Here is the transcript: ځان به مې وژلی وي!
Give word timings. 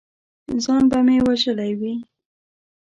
ځان 0.63 0.83
به 0.91 0.99
مې 1.05 1.17
وژلی 1.27 1.71
وي! 1.79 1.93